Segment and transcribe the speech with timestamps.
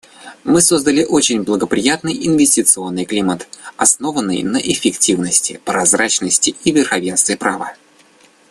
[0.43, 7.75] Мы создали очень благоприятный инвестиционный климат, основанный на эффективности, прозрачности и верховенстве права.